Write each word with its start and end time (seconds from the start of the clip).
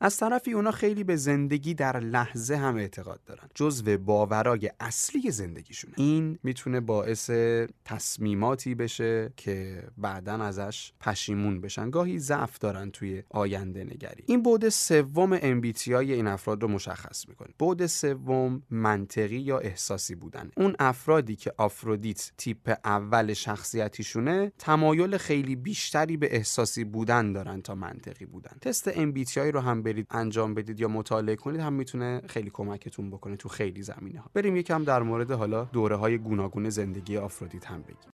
از 0.00 0.16
طرفی 0.16 0.52
اونا 0.52 0.70
خیلی 0.70 1.04
به 1.04 1.16
زندگی 1.16 1.74
در 1.74 2.00
لحظه 2.00 2.56
هم 2.56 2.76
اعتقاد 2.76 3.20
دارن 3.26 3.48
جزو 3.54 3.98
باورای 3.98 4.70
اصلی 4.80 5.30
زندگیشونه. 5.30 5.94
این 5.96 6.38
می‌تونه 6.42 6.80
باعث 6.80 7.30
تصمیماتی 7.84 8.74
بشه 8.74 9.32
که 9.36 9.82
بعدا 9.98 10.34
ازش 10.34 10.92
پشیمون 11.00 11.60
بشن. 11.60 11.90
گاهی 11.90 12.18
ضعف 12.18 12.58
دارن 12.58 12.90
توی 12.90 13.22
آینده 13.30 13.84
نگری. 13.84 14.24
این 14.26 14.42
بعد 14.42 14.68
سوم 14.68 15.38
MBTI 15.38 15.88
این 15.88 16.26
افراد 16.26 16.62
رو 16.62 16.68
مشخص 16.68 17.28
می‌کنه. 17.28 17.48
بعد 17.58 17.86
سوم 17.86 18.62
منطقی 18.70 19.38
یا 19.38 19.58
احساسی 19.58 20.14
بودن. 20.14 20.50
اون 20.56 20.76
افرادی 20.78 21.36
که 21.36 21.52
آفرودیت 21.56 22.32
تیپ 22.38 22.74
اول 22.84 23.32
شخصیتیشونه 23.32 24.52
تمایل 24.58 25.16
خیلی 25.16 25.56
بیشتری 25.56 26.16
به 26.16 26.36
احساسی 26.36 26.84
بودن 26.84 27.32
دارن 27.32 27.62
تا 27.62 27.74
منطقی 27.74 28.26
بودن. 28.26 28.56
تست 28.60 28.90
MBTI 28.90 29.36
رو 29.36 29.60
هم 29.60 29.82
برید 29.88 30.06
انجام 30.10 30.54
بدید 30.54 30.80
یا 30.80 30.88
مطالعه 30.88 31.36
کنید 31.36 31.60
هم 31.60 31.72
می‌تونه 31.72 32.22
خیلی 32.26 32.50
کمکتون 32.50 33.10
بکنه 33.10 33.36
تو 33.36 33.48
خیلی 33.48 33.82
زمینه 33.82 34.20
ها 34.20 34.30
بریم 34.34 34.56
یکم 34.56 34.84
در 34.84 35.02
مورد 35.02 35.30
حالا 35.30 35.64
دوره 35.64 35.96
های 35.96 36.18
گوناگون 36.18 36.70
زندگی 36.70 37.16
آفرودیت 37.16 37.66
هم 37.66 37.82
بگیم. 37.82 37.98